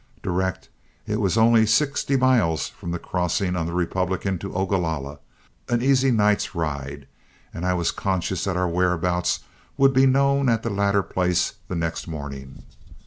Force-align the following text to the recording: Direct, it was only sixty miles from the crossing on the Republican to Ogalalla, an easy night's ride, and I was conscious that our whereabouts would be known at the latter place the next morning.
Direct, 0.23 0.67
it 1.05 1.21
was 1.21 1.37
only 1.37 1.67
sixty 1.67 2.17
miles 2.17 2.67
from 2.69 2.89
the 2.89 2.97
crossing 2.97 3.55
on 3.55 3.67
the 3.67 3.71
Republican 3.73 4.39
to 4.39 4.51
Ogalalla, 4.51 5.19
an 5.69 5.83
easy 5.83 6.09
night's 6.09 6.55
ride, 6.55 7.05
and 7.53 7.67
I 7.67 7.75
was 7.75 7.91
conscious 7.91 8.45
that 8.45 8.57
our 8.57 8.67
whereabouts 8.67 9.41
would 9.77 9.93
be 9.93 10.07
known 10.07 10.49
at 10.49 10.63
the 10.63 10.71
latter 10.71 11.03
place 11.03 11.53
the 11.67 11.75
next 11.75 12.07
morning. 12.07 12.63